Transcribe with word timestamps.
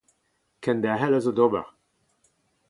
Kenderc'hel 0.63 1.17
a 1.17 1.19
zo 1.25 1.31
d'ober. 1.37 1.67